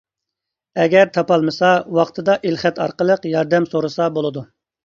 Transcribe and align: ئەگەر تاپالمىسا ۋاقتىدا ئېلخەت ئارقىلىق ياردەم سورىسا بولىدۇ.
ئەگەر 0.85 1.11
تاپالمىسا 1.17 1.69
ۋاقتىدا 1.97 2.39
ئېلخەت 2.49 2.83
ئارقىلىق 2.87 3.31
ياردەم 3.37 3.69
سورىسا 3.75 4.13
بولىدۇ. 4.19 4.49